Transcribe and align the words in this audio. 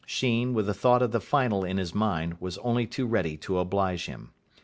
Sheen, 0.03 0.55
with 0.55 0.65
the 0.65 0.73
thought 0.73 1.03
of 1.03 1.11
the 1.11 1.19
final 1.21 1.63
in 1.63 1.77
his 1.77 1.93
mind, 1.93 2.37
was 2.41 2.57
only 2.63 2.87
too 2.87 3.05
ready 3.05 3.37
to 3.37 3.59
oblige 3.59 4.07
him. 4.07 4.31